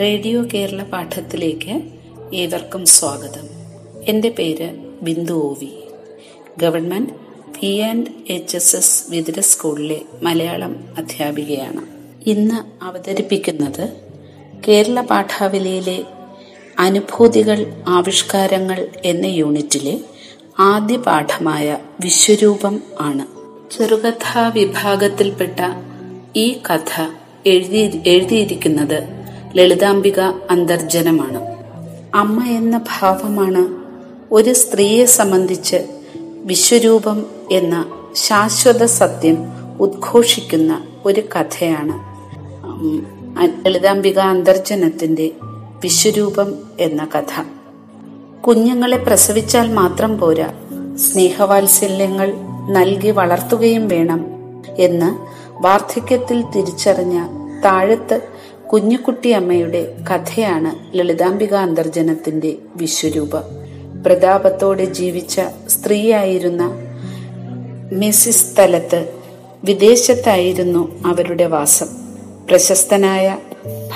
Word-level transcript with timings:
Radio 0.00 0.44
Kerala 0.54 0.82
പാഠത്തിലേക്ക് 0.82 1.82
ഏവർക്കും 2.34 2.86
സ്വാഗതം. 2.86 3.48
എന്റെ 4.04 4.28
പേര് 4.28 4.76
Bindu 5.02 5.32
O V. 5.32 5.68
Government 6.58 7.10
P 7.52 7.78
and 7.78 8.06
H 8.30 8.56
S 8.56 8.76
S 8.76 9.10
Vithura 9.10 9.40
സ്കൂളിലെ 9.40 10.00
മലയാളം 10.22 10.84
അധ്യാപികയാണ്. 10.98 11.86
ഇന്ന് 12.28 12.84
അവതരിപ്പിക്കുന്നത് 12.84 13.92
കേരള 14.68 15.00
പാഠാവലിയിലെ 15.00 16.04
അനുഭൂതികൾ 16.78 17.82
ആവിഷ്കാരങ്ങൾ 17.88 18.88
എന്ന 19.04 19.26
യൂണിറ്റിലെ 19.26 20.00
ആദ്യ 20.58 20.96
പാഠമായ 20.96 21.78
വിശ്വരൂപം 22.00 22.82
ആണ്. 23.00 23.26
ചെറുകഥാ 23.70 24.48
വിഭാഗത്തിൽപ്പെട്ട 24.48 25.60
ഈ 26.36 26.60
കഥ 26.70 27.08
എഴുതി 27.46 28.00
എഴുതിയിരിക്കുന്നത് 28.06 29.19
ലളിതാംബിക 29.56 30.20
അന്തർജനമാണ് 30.50 31.40
അമ്മ 32.14 32.44
എന്ന 32.44 32.78
ഭാവമാണ് 32.78 33.74
ഒരു 34.34 34.52
സ്ത്രീയെ 34.52 35.04
സംബന്ധിച്ച് 35.04 35.76
വിശ്വരൂപം 36.44 37.26
എന്ന 37.50 37.86
ശാശ്വത 38.14 38.84
സത്യം 38.84 39.36
ഉദ്ഘോഷിക്കുന്ന 39.80 40.82
ഒരു 41.04 41.20
കഥയാണ്. 41.20 42.10
ലളിതാംബിക 43.66 44.18
അന്തർജനത്തിന്റെ 44.18 45.30
വിശ്വരൂപം 45.82 46.54
എന്ന 46.80 47.08
കഥ. 47.16 47.44
കുഞ്ഞുങ്ങളെ 48.40 48.96
പ്രസവിച്ചാൽ 48.96 49.72
മാത്രം 49.72 50.18
പോരാ 50.18 50.54
സ്നേഹവാത്സല്യങ്ങൾ 50.96 52.32
നൽകി 52.70 53.10
വളർത്തുകയും 53.10 53.88
വേണം 53.88 54.26
എന്ന് 54.78 55.10
വാർദ്ധക്യത്തിൽ 55.62 56.42
തിരിച്ചറിഞ്ഞ 56.42 57.26
താഴത്ത് 57.64 58.20
കുഞ്ഞുകുട്ടിയമ്മയുടെ 58.72 59.96
കഥയാണ് 60.10 60.98
ലളിതാംബിക 60.98 61.54
അന്തർജനത്തിന്റെ 61.54 62.56
വിശ്വരൂപം. 62.76 63.42
പ്രതാപത്തോടെ 64.06 64.84
ജീവിച്ച 64.84 65.40
സ്ത്രീയായിരുന്ന 65.68 66.74
മിസിസ് 67.92 68.54
സ്ഥലത്ത് 68.54 69.12
വിദേശത്തായിരുന്നു 69.64 71.02
അവരുടെ 71.06 71.46
വാസം. 71.46 71.86
പ്രശസ്തനായ 72.50 73.38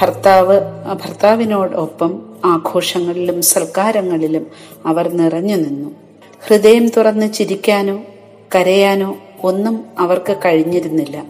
ഭർത്താവ് 0.01 0.61
ഭർത്താവിനോടൊപ്പം 1.05 2.23
ആഘോഷങ്ങളിലും 2.45 3.43
സൽക്കാരങ്ങളിലും 3.43 4.47
അവർ 4.87 5.09
നിറഞ്ഞു 5.09 5.57
നിന്നു. 5.57 5.91
ഹൃദയം 6.47 6.89
തുറന്ന് 6.89 7.33
ചിരിക്കാനോ 7.33 8.03
കരയാനോ 8.55 9.17
ഒന്നും 9.43 9.85
അവർക്ക് 9.99 10.37
കഴിഞ്ഞിരുന്നില്ല. 10.45 11.25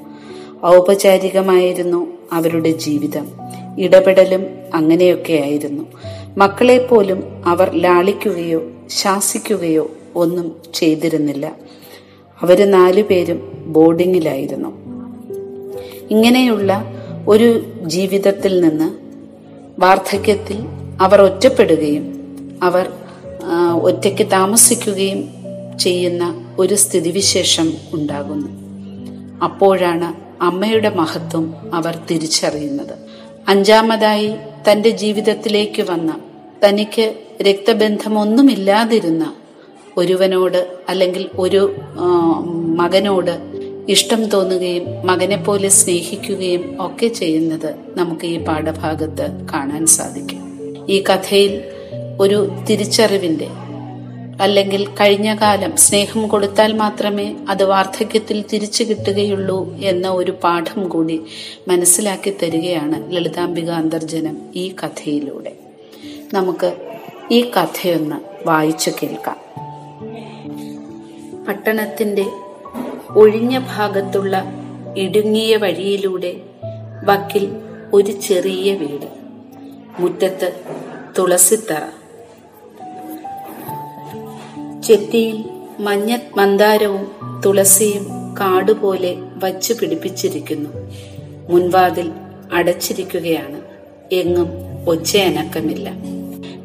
ഔപചാരികമായിരുന്നു 0.67 2.14
അവരുടെ 2.33 2.71
ജീവിതം. 2.71 3.29
ഇടപെടലും 3.79 4.47
അങ്ങനെയൊക്കെയായിരുന്നു. 4.75 5.85
മക്കളെ 6.37 6.87
പോലും 6.87 7.43
അവർ 7.47 7.75
ലാളിക്കുകയോ 7.75 8.63
ശാസിക്കുകയോ 8.89 9.91
ഒന്നും 10.15 10.57
ചെയ്തിരുന്നില്ല. 10.75 11.57
അവർ 12.41 12.71
നാലുപേരും 12.71 13.53
ബോർഡിങ്ങിലായിരുന്നു. 13.67 14.69
ഇങ്ങനെയുള്ള 16.11 16.85
ഒരു 17.29 17.73
ജീവിതത്തിൽ 17.85 18.61
നിന്ന് 18.61 18.95
വാർദ്ധക്യത്തിൽ 19.79 20.57
അവർ 21.01 21.23
ഒറ്റപ്പെടുകയും 21.23 22.15
അവർ 22.63 22.93
ഒറ്റയ്ക്ക് 23.81 24.31
താമസിക്കുകയും 24.31 25.29
ചെയ്യുന്ന 25.79 26.55
ഒരു 26.59 26.75
സ്ഥിതിവിശേഷം 26.75 27.73
ഉണ്ടാകുന്നു. 27.93 28.49
അപ്പോഴാണ് 29.45 30.24
അമ്മയുടെ 30.43 30.89
മഹത്വം 30.89 31.75
അവർ 31.75 31.99
തിരിച്ചറിയുന്നത്. 32.11 32.95
അഞ്ചാമതായി 33.49 34.35
തന്റെ 34.71 34.91
ജീവിതത്തിലേക്ക് 34.91 35.83
വന്ന 35.83 36.21
തനിക്ക് 36.65 37.15
രക്തബന്ധമൊന്നുമില്ലാതിരുന്ന 37.43 39.35
ഒരുവനോട് 39.97 40.77
അല്ലെങ്കിൽ 40.89 41.29
ഒരു 41.39 41.75
മകനോട് 42.77 43.41
ഇഷ്ടം 43.89 44.25
തോന്നുകയും 44.25 45.07
മകനെ 45.07 45.37
പോലെ 45.37 45.69
സ്നേഹിക്കുകയും 45.69 46.77
ഒക്കെ 46.81 47.07
ചെയ്യുന്നത് 47.07 47.75
നമുക്ക് 47.97 48.27
ഈ 48.27 48.45
പാഠഭാഗത്ത് 48.45 49.47
കാണാൻ 49.53 49.87
സാധിക്കും. 49.87 50.41
ഈ 50.91 51.05
കഥയിൽ 51.11 51.65
ഒരു 52.21 52.51
തിരിച്ചറിവിന്റെ 52.71 53.49
അല്ലെങ്കിൽ 54.41 54.89
കഴിഞ്ഞ 54.89 55.35
കാലം 55.35 55.77
സ്നേഹം 55.77 56.29
കൊടുത്താൽ 56.29 56.73
മാത്രമേ 56.73 57.37
അത് 57.49 57.65
വാർദ്ധക്യത്തിൽ 57.65 58.45
തിരിച്ചു 58.53 58.85
കിട്ടുകയുള്ളൂ 58.85 59.77
എന്ന 59.77 60.09
ഒരു 60.09 60.31
പാഠം 60.31 60.89
കൂടി 60.89 61.21
മനസ്സിലാക്കി 61.69 62.35
തരികയാണ് 62.43 63.17
ലളിതാംബിക 63.17 63.71
അന്തർജനം 63.71 64.39
ഈ 64.57 64.75
കഥയിലൂടെ. 64.85 65.53
നമുക്ക് 66.35 66.77
ഈ 67.31 67.43
കഥയൊന്ന് 67.43 68.49
വായിച്ചു 68.49 68.93
കേൾക്കാം. 69.03 69.37
പട്ടണത്തിന്റെ 71.49 72.27
ഒഴിഞ്ഞ 73.11 73.59
ഭാഗത്തുള്ള 73.59 74.45
ഇടുങ്ങിയ 74.97 75.57
വഴിയിലൂടെ 75.57 76.37
വക്കിൽ 77.05 77.51
ഒരു 77.93 78.13
ചെറിയ 78.13 78.75
വീട്. 78.75 79.09
മുറ്റത്ത് 79.99 80.53
തുളസിത്തറ. 81.19 82.04
ചെത്തിയിൽ 84.85 85.45
മഞ്ഞ 85.81 86.17
മന്ദാരവും 86.37 87.07
തുളസിയും 87.47 88.05
കാടുപോലെ 88.41 89.17
വച്ചു 89.37 89.73
പിടിപ്പിച്ചിരിക്കുന്നു. 89.73 90.71
മുൻവാതിൽ 91.51 92.13
അടച്ചിരിക്കുകയാണ്. 92.53 93.61
എങ്ങും 94.13 94.49
ഒച്ചയനക്കമില്ല. 94.89 95.93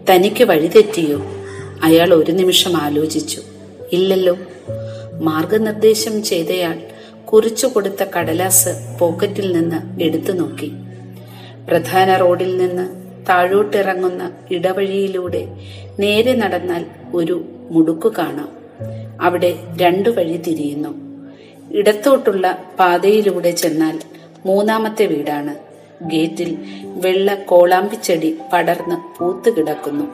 തനിക്ക് 0.10 0.44
വഴിതെറ്റിയോ? 0.44 1.22
അയാൾ 1.84 2.14
ഒരു 2.14 2.32
നിമിഷം 2.32 2.78
ആലോചിച്ചു. 2.78 3.42
ഇല്ലല്ലോ. 3.94 4.38
മാർഗനിർദ്ദേശം 5.22 6.24
ചെയ്തയാൾ 6.24 6.82
കുറിച്ചു 7.26 7.68
കൊടുത്ത 7.68 8.04
കടലാസ് 8.04 8.70
പോക്കറ്റിൽ 9.00 9.52
നിന്ന് 9.52 10.04
എടുത്തു 10.04 10.32
നോക്കി. 10.32 10.72
പ്രധാന 11.68 12.16
റോഡിൽ 12.16 12.58
നിന്ന് 12.58 12.90
താഴോട്ടിറങ്ങുന്ന 13.30 14.32
ഇടവഴിയിലൂടെ 14.52 15.48
നേരെ 16.00 16.36
നടന്നാൽ 16.36 16.86
ഒരു 17.14 17.46
മുടുക്കു 17.72 18.14
കാണാം. 18.18 18.50
അവിടെ 19.22 19.60
രണ്ടു 19.82 20.10
വഴി 20.10 20.38
തിരിയുന്നു. 20.38 21.10
ഇടത്തോട്ടുള്ള 21.72 22.64
പാതയിലൂടെ 22.80 23.52
ചെന്നാൽ 23.52 24.00
മൂന്നാമത്തെ 24.46 25.06
വീടാണ്. 25.06 25.56
ഗേറ്റിൽ 26.02 26.58
വെള്ള 26.84 27.36
കോളാമ്പിച്ചെടി 27.36 28.38
പടർന്ന് 28.54 29.20
പൂത്തു 29.20 29.50
കിടക്കുന്നു. 29.50 30.06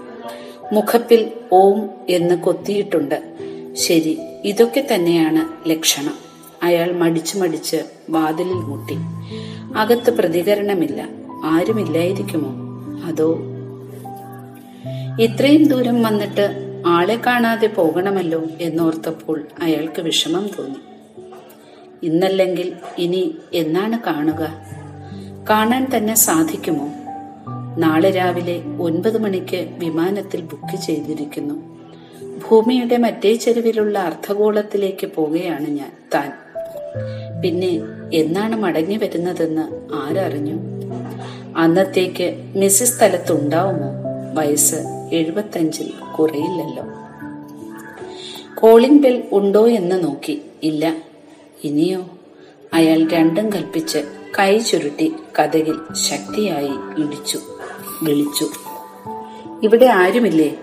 മുഖപ്പിൽ 0.73 1.31
ഓം 1.53 1.89
എന്ന് 2.09 2.35
കൊത്തിയിട്ടുണ്ട്. 2.35 3.35
ശരി 3.73 4.17
ഇതൊക്കെ 4.43 4.87
തന്നെയാണ് 4.93 5.69
ലക്ഷണം. 5.69 6.13
അയാൾ 6.63 6.91
മടിച്ചു 6.91 7.37
മടിച്ച് 7.37 7.77
വാതിലിൽ 8.09 8.53
മുട്ടി. 8.53 8.95
അകത്ത് 9.77 10.17
പ്രതികരണമില്ല. 10.17 11.09
ആരുമില്ലായിരിക്കുമോ? 11.45 12.49
അതോ? 13.05 13.39
ഇത്രയും 15.19 15.67
ദൂരം 15.67 16.03
വന്നിട്ട് 16.03 16.64
ആളെ 16.85 17.21
കാണാതെ 17.25 17.67
പോകണമല്ലോ 17.67 18.43
എന്നോർത്തപ്പോൾ 18.61 19.47
അയാൾക്ക് 19.61 20.01
വിഷമം 20.01 20.49
തോന്നി. 20.59 20.77
ഇന്നല്ലെങ്കിൽ 22.03 22.73
ഇനി 22.97 23.35
എന്നാണ് 23.53 23.99
കാണുക? 24.07 24.55
കാണാൻ 25.49 25.87
തന്നെ 25.97 26.13
സാധിക്കുമോ? 26.13 26.89
നാളെ 27.77 28.11
രാവിലെ 28.11 28.61
ഒൻപത് 28.79 29.17
മണിക്ക് 29.17 29.69
വിമാനത്തിൽ 29.77 30.41
ബുക്ക് 30.41 30.75
ചെയ്തിരിക്കുന്നു. 30.75 31.75
ഭൂമിയുടെ 32.49 32.97
മറ്റേ 32.97 33.33
ചെരുവിലുള്ള 33.33 33.99
അർദ്ധഗോളത്തിലേക്ക് 33.99 35.07
പോകുകയാണ് 35.07 35.67
ഞാൻ 35.67 35.91
താൻ. 36.13 36.31
പിന്നെ 37.41 37.79
എന്നാണ് 38.13 38.55
മടങ്ങി 38.55 38.97
വരുന്നതെന്ന് 38.97 39.95
ആരറിഞ്ഞു? 39.95 40.59
അന്നത്തേക്ക് 41.57 42.33
മിസ്സിസ് 42.55 42.97
സ്ഥലത്തുണ്ടാവുമോ 42.97 43.91
വയസ്സ് 44.33 44.94
എഴുപത്തഞ്ചിൽ 45.13 45.93
കുറയില്ലല്ലോ. 46.17 46.83
കോളിംഗ് 48.55 49.03
ബെൽ 49.03 49.23
ഉണ്ടോ 49.31 49.67
എന്ന് 49.67 50.03
നോക്കി. 50.03 50.41
ഇല്ല. 50.63 50.95
ഇനിയോ? 51.63 52.09
അയാൾ 52.73 53.07
രണ്ടും 53.07 53.53
കൽപ്പിച്ച് 53.53 53.97
കൈ 54.39 54.57
ചുരുട്ടി 54.57 55.13
കഥകിൽ 55.39 55.79
ശക്തിയായി 55.93 56.71
ഇടിച്ചു 56.97 57.39
വിളിച്ചു. 58.03 58.49
ഇവിടെ 59.63 59.85
ആരുമില്ലേ? 59.85 60.55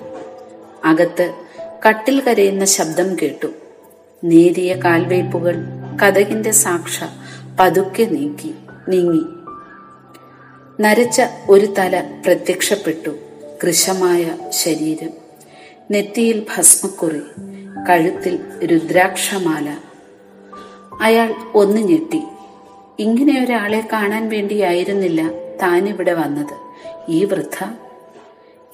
അകത്ത് 0.84 1.34
കട്ടിൽ 1.88 2.20
കരയുന്ന 2.20 2.64
ശബ്ദം 2.64 3.16
കേട്ടു. 3.22 3.46
നേരിയ 4.24 4.74
കാൽവയ്പുകൾ 4.84 5.54
കഥകിന്റെ 6.02 6.50
സാക്ഷ 6.50 7.04
പതുക്കെ 7.60 8.02
നീക്കി 8.02 8.54
നീങ്ങി. 8.88 9.22
നരച്ച 10.80 11.22
ഒരു 11.50 11.66
തല 11.66 12.22
പ്രത്യക്ഷപ്പെട്ടു. 12.26 13.10
കൃശമായ 13.62 14.36
ശരീരം 14.50 15.10
നെറ്റിയിൽ 15.90 16.46
ഭസ്മക്കുറി 16.56 17.20
കഴുത്തിൽ 17.88 18.40
രുദ്രാക്ഷമാല. 18.64 19.76
അയാൾ 21.00 21.34
ഒന്ന് 21.54 21.80
ഞെട്ടി. 21.80 22.22
ഇങ്ങനെ 22.98 23.44
ഒരാളെ 23.44 23.88
കാണാൻ 23.92 24.28
വേണ്ടിയായിരുന്നില്ല 24.28 25.28
താനിവിടെ 25.62 26.12
വന്നത്. 26.12 26.54
ഈ 27.08 27.24
വൃദ്ധ? 27.24 27.66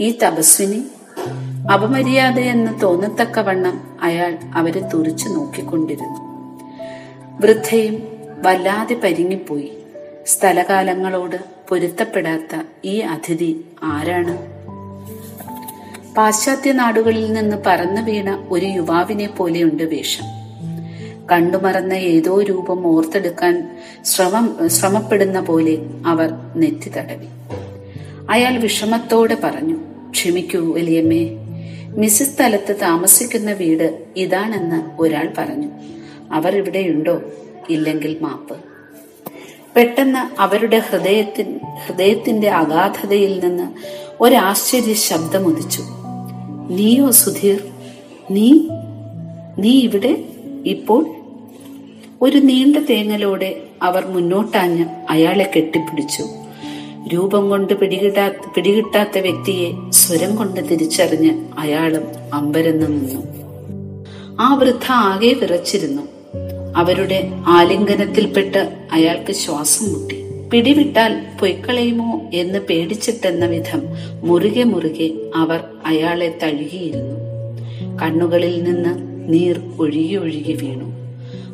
ഈ 0.00 0.18
തപസ്വിനി? 0.18 0.84
അപമര്യാദയെന്ന് 1.74 2.80
തോന്നത്തക്കവണ്ണം 2.80 3.98
അയാൾ 4.02 4.38
അവരെ 4.54 4.80
തുറിച്ചു 4.80 5.28
നോക്കിക്കൊണ്ടിരുന്നു. 5.28 6.20
വൃദ്ധയും 7.40 8.02
വല്ലാതെ 8.42 8.94
പരിങ്ങിപ്പോയി. 8.94 9.78
സ്ഥലകാലങ്ങളോട് 10.26 11.36
പൊരുത്തപ്പെടാത്ത 11.68 12.62
ഈ 12.84 12.98
അതിഥി 12.98 13.64
ആരാണ്? 13.82 14.57
പാശ്ചാത്യ 16.18 16.72
നാടുകളിൽ 16.72 17.32
നിന്ന് 17.32 17.56
പറന്നു 17.66 18.02
വീണ 18.02 18.46
ഒരു 18.50 18.66
യുവാവിനെ 18.66 19.26
പോലെയുണ്ട് 19.26 19.82
വേഷം. 19.82 20.24
കണ്ടുമറന്ന 21.26 21.92
ഏതോ 21.92 22.42
രൂപം 22.42 22.86
ഓർത്തെടുക്കാൻ 22.86 23.78
ശ്രമം 24.04 24.68
ശ്രമപ്പെടുന്ന 24.68 25.40
പോലെ 25.40 25.78
അവർ 26.06 26.30
നെറ്റി 26.56 26.88
തടവി. 26.88 27.26
അയാൾ 28.30 28.58
വിഷമത്തോടെ 28.58 29.36
പറഞ്ഞു 29.44 29.76
ക്ഷമിക്കൂ 30.10 30.72
വലിയമ്മേ 30.72 31.28
മിസ്സിസ് 31.88 32.34
സ്ഥലത്ത് 32.34 32.80
താമസിക്കുന്ന 32.82 33.52
വീട് 33.52 34.04
ഇതാണെന്ന് 34.16 35.02
ഒരാൾ 35.02 35.32
പറഞ്ഞു. 35.38 35.68
അവർ 36.32 36.56
ഇവിടെയുണ്ടോ? 36.56 37.20
ഇല്ലെങ്കിൽ 37.70 38.18
മാപ്പ്. 38.20 38.56
പെട്ടെന്ന് 39.76 40.40
അവരുടെ 40.40 40.78
ഹൃദയത്തിൻ 40.78 41.60
ഹൃദയത്തിന്റെ 41.86 42.48
അഗാധതയിൽ 42.48 43.40
നിന്ന് 43.44 43.72
ഒരാശ്ചര്യ 44.20 44.92
ശബ്ദമുദിച്ചു 44.92 45.97
നീയോ 46.70 47.10
സുധീർ? 47.10 47.58
നീ? 48.30 48.52
നീ 49.58 49.70
ഇവിടെ? 49.70 50.24
ഇപ്പോൾ? 50.66 51.06
ഒരു 52.22 52.38
നീണ്ട 52.38 52.76
തേങ്ങലോടെ 52.76 53.62
അവർ 53.82 54.06
മുന്നോട്ടാഞ്ഞ് 54.06 54.84
അയാളെ 55.10 55.52
കെട്ടിപ്പിടിച്ചു. 55.56 56.24
രൂപം 57.14 57.48
കൊണ്ട് 57.48 57.74
പിടികിട്ടാ 57.74 58.32
പിടികിട്ടാത്ത 58.54 59.18
വ്യക്തിയെ 59.18 59.90
സ്വരം 59.90 60.36
കൊണ്ട് 60.36 60.70
തിരിച്ചറിഞ്ഞ് 60.70 61.44
അയാളും 61.58 62.02
അമ്പരന്ന് 62.34 62.86
നിന്നു. 62.86 63.20
ആ 64.40 64.54
വൃദ്ധ 64.54 64.92
ആകെ 64.92 65.32
വിറച്ചിരുന്നു. 65.32 66.02
അവരുടെ 66.76 67.30
ആലിംഗനത്തിൽപ്പെട്ട് 67.46 68.86
അയാൾക്ക് 68.92 69.32
ശ്വാസം 69.32 69.92
മുട്ടി. 69.92 70.17
പിടിവിട്ടാൽ 70.52 71.24
പൊയ്ക്കളയുമോ 71.40 72.20
എന്ന് 72.34 72.58
പേടിച്ചിട്ടെന്ന 72.58 73.46
വിധം 73.46 73.82
മുറുകെ 74.22 74.62
മുറുകെ 74.62 75.10
അവർ 75.34 75.64
അയാളെ 75.86 76.38
തഴുകിയിരുന്നു. 76.42 77.16
കണ്ണുകളിൽ 78.02 78.62
നിന്ന് 78.62 78.92
നീർ 79.32 79.60
ഒഴുകി 79.80 80.14
ഒഴുകി 80.14 80.52
വീണു. 80.52 80.84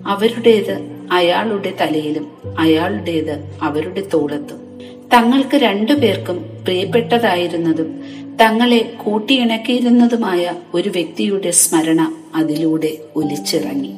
അവരുടേത് 0.06 0.78
അയാളുടെ 1.12 1.72
തലയിലും 1.80 2.26
അയാളുടേത് 2.58 3.44
അവരുടെ 3.62 4.02
തോളത്തും. 4.14 4.80
തങ്ങൾക്ക് 5.12 5.56
രണ്ടുപേർക്കും 5.56 6.36
പ്രിയപ്പെട്ടതായിരുന്നതും 6.64 8.04
തങ്ങളെ 8.40 8.94
കൂട്ടിയിണക്കിയിരുന്നതുമായ 9.04 10.52
ഒരു 10.74 10.88
വ്യക്തിയുടെ 10.88 11.50
സ്മരണ 11.50 12.14
അതിലൂടെ 12.34 12.98
ഒലിച്ചിറങ്ങി. 13.16 13.92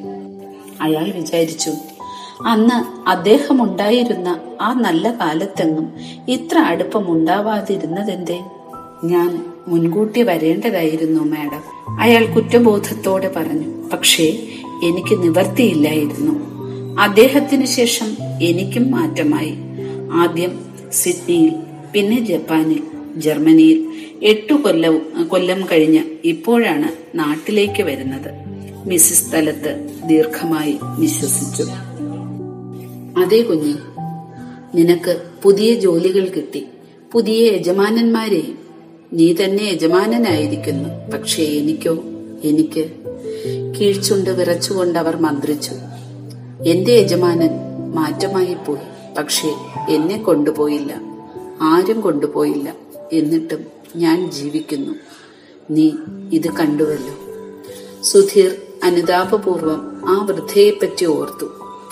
അയാൾ 0.81 1.11
വിചാരിച്ചു 1.11 1.71
അന്ന് 2.45 3.09
അദ്ദേഹം 3.09 3.63
ഉണ്ടായിരുന്ന 3.63 4.39
ആ 4.61 4.73
നല്ല 4.73 5.11
കാലത്തെങ്ങും 5.11 5.93
ഇത്ര 6.27 6.57
അടുപ്പം 6.57 7.11
ഉണ്ടാവാതിരുന്നതെന്തേ 7.11 8.43
ഞാൻ 9.03 9.45
മുൻകൂട്ടി 9.67 10.21
വരേണ്ടതായിരുന്നു 10.21 11.23
മാഡം. 11.23 11.63
അയാൾ 11.99 12.25
കുറ്റബോധത്തോടെ 12.25 13.33
പറഞ്ഞു 13.35 13.89
പക്ഷേ 13.89 14.23
എനിക്ക് 14.83 15.23
നിവർത്തിയില്ലായിരുന്നു. 15.23 16.33
അദ്ദേഹത്തിന് 17.01 17.65
ശേഷം 17.65 18.17
എനിക്കും 18.41 18.91
മാറ്റമായി. 18.91 19.57
ആദ്യം 20.13 20.65
സിഡ്നിയിൽ 20.91 21.53
പിന്നെ 21.93 22.25
ജപ്പാനിൽ 22.25 22.83
ജർമ്മനിയിൽ 23.17 23.87
എട്ടു 24.23 24.53
കൊല്ലവും 24.53 25.27
കൊല്ലം 25.27 25.65
കഴിഞ്ഞ് 25.71 26.03
ഇപ്പോഴാണ് 26.23 27.17
നാട്ടിലേക്ക് 27.17 27.83
വരുന്നത്. 27.83 28.31
മിസ്സിസ് 28.87 29.29
സ്ഥലത്ത് 29.29 29.89
ദീർഘമായി 30.05 30.79
വിശ്വസിച്ചു. 30.83 31.65
അതേ 33.17 33.41
കുഞ്ഞി 33.41 33.75
നിനക്ക് 34.75 35.23
പുതിയ 35.43 35.73
ജോലികൾ 35.73 36.27
കിട്ടി. 36.27 36.67
പുതിയ 37.11 37.51
യജമാനന്മാരെയും 37.51 38.57
നീ 39.13 39.33
തന്നെ 39.33 39.63
യജമാനനായിരിക്കുന്നു. 39.63 41.11
പക്ഷേ 41.11 41.43
എനിക്കോ 41.43 41.97
എനിക്ക് 42.43 42.91
കീഴ്ച്ചുണ്ട് 43.79 44.29
വിറച്ചുകൊണ്ട് 44.29 44.99
അവർ 44.99 45.15
മന്ത്രിച്ചു. 45.15 45.71
എന്റെ 46.65 46.93
യജമാനൻ 46.93 47.49
മാറ്റമായി 47.95 48.53
പോയി 48.53 49.15
പക്ഷേ 49.17 49.55
എന്നെ 49.89 50.17
കൊണ്ടുപോയില്ല. 50.17 51.01
ആരും 51.61 52.01
കൊണ്ടുപോയില്ല. 52.01 52.73
എന്നിട്ടും 53.13 53.65
ഞാൻ 53.95 54.31
ജീവിക്കുന്നു. 54.31 54.93
നീ 55.71 55.91
ഇത് 56.33 56.53
കണ്ടുവല്ലോ. 56.53 57.13
സുധീർ 58.01 58.55
അനുതാപപൂർവം 58.83 60.01
ആ 60.05 60.25
വൃദ്ധയെപ്പറ്റി 60.25 61.05
ഓർത്തു. 61.05 61.45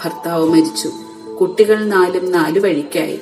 ഭർത്താവ് 0.03 0.49
മരിച്ചു. 0.49 0.89
കുട്ടികൾ 1.39 1.85
നാലും 1.85 2.31
നാലു 2.31 2.59
വഴിക്കായി. 2.59 3.19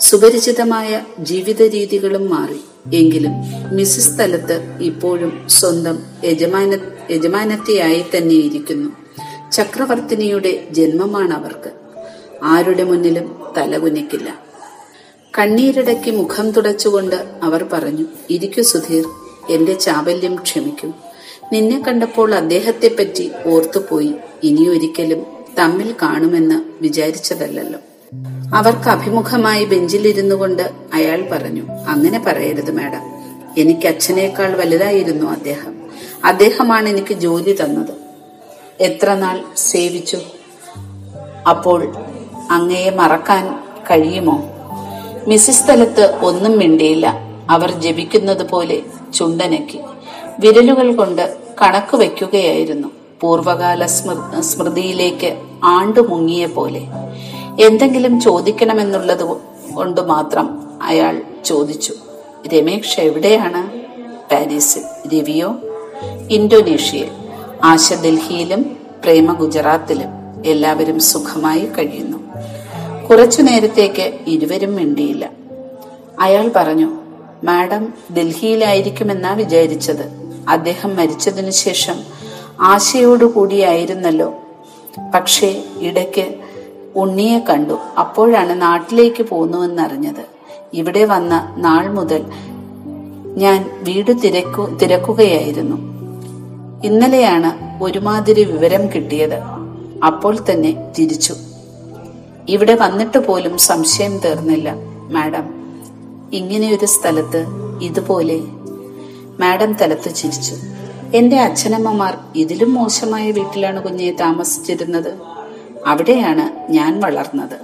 സുപരിചിതമായ 0.00 1.00
ജീവിത 1.20 1.62
രീതികളും 1.62 2.30
മാറി. 2.30 2.60
എങ്കിലും 2.96 3.32
മിസ്സിസ് 3.76 4.14
സ്ഥലത്ത് 4.14 4.76
ഇപ്പോഴും 4.80 5.48
സ്വന്തം 5.48 5.98
യജമാന 6.24 6.78
യജമാനത്തെയായി 7.10 8.04
തന്നെ 8.16 8.34
ഇരിക്കുന്നു 8.34 8.88
ചക്രവർത്തിനിയുടെ 9.50 10.66
ജന്മമാണ് 10.70 11.34
അവർക്ക് 11.34 11.70
ആരുടെ 12.42 12.84
മുന്നിലും 12.84 13.42
തലകുനിക്കില്ല. 13.58 14.40
കണ്ണീരിടയ്ക്ക് 15.38 16.10
മുഖം 16.10 16.50
തുടച്ചുകൊണ്ട് 16.50 17.16
അവർ 17.42 17.64
പറഞ്ഞു 17.72 18.06
ഇരിക്കു 18.30 18.62
സുധീർ 18.62 19.04
എന്റെ 19.50 19.72
ചാബല്യം 19.72 20.34
ക്ഷമിക്കൂ. 20.36 20.92
നിന്നെ 21.52 21.82
കണ്ടപ്പോൾ 21.88 22.34
അദ്ദേഹത്തെപ്പറ്റി 22.34 23.30
ഓർത്തുപോയി. 23.46 24.14
ഇനിയൊരിക്കലും 24.42 25.26
തമ്മിൽ 25.58 25.94
കാണുമെന്ന് 26.02 26.62
വിചാരിച്ചതല്ലോ 26.80 27.80
അവർക്ക് 28.54 28.88
അഭിമുഖമായി 28.88 29.64
ബെഞ്ചിലിരുന്നു 29.64 30.34
കൊണ്ട് 30.34 30.70
അയാൾ 30.94 31.28
പറഞ്ഞു 31.32 31.62
അങ്ങനെ 31.70 32.24
പറയരുത് 32.26 32.76
മാഡം. 32.76 33.12
എനിക്ക് 33.58 33.86
അച്ഛനേക്കാൾ 33.88 34.56
വലുതായിരുന്നു 34.56 35.30
അദ്ദേഹം. 35.30 35.82
അദ്ദേഹമാണ് 36.24 36.88
എനിക്ക് 36.88 37.14
ജോലി 37.14 37.56
തന്നത്. 37.62 37.94
എത്ര 38.80 39.14
നാൾ 39.14 39.44
സേവിച്ചു? 39.56 40.18
അപ്പോൾ 41.48 41.94
അങ്ങയെ 42.50 42.90
മറക്കാൻ 42.90 43.58
കഴിയുമോ? 43.90 44.50
മിസ്സിസ് 45.28 45.64
സ്ഥലത്ത് 45.64 46.14
ഒന്നും 46.14 46.58
മിണ്ടിയില്ല. 46.58 47.14
അവർ 47.50 47.80
ജപിക്കുന്നത് 47.80 48.48
പോലെ 48.48 48.82
ചുണ്ടനക്കി. 49.14 49.80
വിരലുകൾ 50.40 50.96
കൊണ്ട് 50.96 51.36
കണക്ക് 51.62 51.96
വയ്ക്കുകയായിരുന്നു. 51.96 52.88
പൂർവകാല 53.22 53.86
സ്മൃ- 53.86 54.40
സ്മൃതിയിലേക്ക് 54.40 55.42
ആണ്ടു 55.64 56.00
മുങ്ങിയ 56.00 56.46
പോലെ. 56.46 56.82
എന്തെങ്കിലും 57.66 58.20
ചോദിക്കണമെന്നുള്ളത് 58.20 59.36
കൊണ്ട് 59.74 60.00
മാത്രം 60.00 60.62
അയാൾ 60.82 61.22
ചോദിച്ചു. 61.44 61.94
രമേക്ഷ 62.54 63.00
എവിടെയാണ്? 63.00 63.70
പാരീസിൽ 64.34 64.82
രവിയോ? 65.14 65.54
ഇന്തോനേഷ്യയിൽ. 66.30 67.08
ആശ 67.64 67.92
ഡൽഹിയിലും 67.92 68.76
പ്രേമ 69.04 69.32
ഗുജറാത്തിലും 69.32 70.08
എല്ലാവരും 70.46 71.00
സുഖമായി 71.00 71.68
കഴിയുന്നു. 71.78 72.18
കുറച്ചു 73.08 73.42
നേരത്തേക്ക് 73.42 74.18
ഇരുവരും 74.26 74.74
മിണ്ടിയില്ല. 74.74 75.30
അയാൾ 76.20 76.50
പറഞ്ഞു 76.56 76.92
മാഡം 77.44 77.94
ഡൽഹിയിലായിരിക്കുമെന്നാ 78.16 79.32
വിചാരിച്ചത്. 79.32 80.34
അദ്ദേഹം 80.48 80.96
മരിച്ചതിനു 80.96 81.50
ശേഷം 81.50 82.21
ആശയോടുകൂടിയായിരുന്നല്ലോ. 82.62 84.34
പക്ഷേ 85.14 85.64
ഇടയ്ക്ക് 85.80 86.34
ഉണ്ണിയെ 86.96 87.38
കണ്ടു. 87.38 87.78
അപ്പോഴാണ് 87.98 88.62
നാട്ടിലേക്ക് 88.62 89.22
പോന്നുവെന്നറിഞ്ഞത് 89.22 90.24
ഇവിടെ 90.74 91.04
വന്ന 91.04 91.54
നാൾ 91.56 91.88
മുതൽ 91.88 92.24
ഞാൻ 93.36 93.70
വീട് 93.82 94.12
തിരക്കു 94.22 94.66
തിരക്കുകയായിരുന്നു. 94.82 95.76
ഇന്നലെയാണ് 96.84 97.82
ഒരുമാതിരി 97.84 98.44
വിവരം 98.44 98.86
കിട്ടിയത്. 98.86 99.38
അപ്പോൾ 100.06 100.36
തന്നെ 100.36 100.92
തിരിച്ചു. 100.98 101.34
ഇവിടെ 102.48 102.74
വന്നിട്ട് 102.74 103.26
പോലും 103.26 103.58
സംശയം 103.58 104.18
തീർന്നില്ല 104.18 104.74
മാഡം. 105.10 105.62
ഇങ്ങനെയൊരു 106.32 106.86
സ്ഥലത്ത് 106.86 107.46
ഇതുപോലെ 107.82 108.40
മാഡം 109.40 109.72
തലത്ത് 109.72 110.14
ചിരിച്ചു. 110.14 110.54
എന്റെ 111.14 111.40
അച്ഛനമ്മമാർ 111.40 112.18
ഇതിലും 112.36 112.74
മോശമായ 112.74 113.30
വീട്ടിലാണ് 113.30 113.82
കുഞ്ഞെ 113.82 114.12
താമസിച്ചിരുന്നത്. 114.20 115.12
അവിടെയാണ് 115.86 116.72
ഞാൻ 116.72 117.00
വളർന്നത്. 117.00 117.56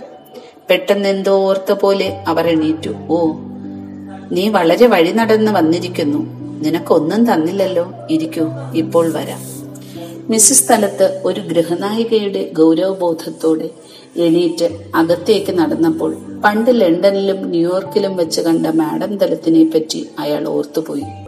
പെട്ടെന്ന് 0.70 1.08
എന്തോ 1.08 1.44
ഓർത്ത 1.48 1.72
പോലെ 1.72 2.24
അവർ 2.28 2.46
എണീറ്റു. 2.48 2.90
ഓ 3.08 3.32
നീ 4.32 4.48
വളരെ 4.48 4.86
വഴി 4.86 5.12
നടന്ന് 5.12 5.52
വന്നിരിക്കുന്നു. 5.52 6.18
നിനക്കൊന്നും 6.62 7.32
തന്നില്ലല്ലോ. 7.32 7.92
ഇരിക്കൂ 8.10 8.46
ഇപ്പോൾ 8.74 9.12
വരാം. 9.12 9.40
മിസ്സിസ് 10.30 10.64
സ്ഥലത്ത് 10.64 11.22
ഒരു 11.24 11.40
ഗൃഹനായികയുടെ 11.40 12.50
ഗൗരവബോധത്തോടെ 12.52 13.70
എണീറ്റ് 14.16 14.68
അകത്തേക്ക് 14.94 15.58
നടന്നപ്പോൾ 15.58 16.16
പണ്ട് 16.44 16.80
ലണ്ടനിലും 16.80 17.50
ന്യൂയോർക്കിലും 17.50 18.16
വെച്ച് 18.16 18.40
കണ്ട 18.40 18.66
മാഡം 18.66 19.18
തലത്തിനെ 19.18 19.64
പറ്റി 19.64 20.08
അയാൾ 20.18 20.48
ഓർത്തുപോയി. 20.48 21.27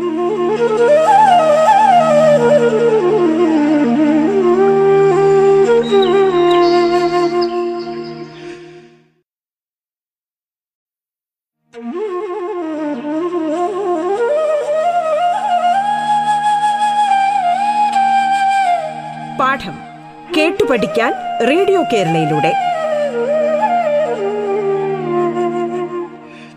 പഠിക്കാൻ 20.71 21.13
റേഡിയോ 21.49 21.83
കേരളയിലൂടെ. 21.93 22.53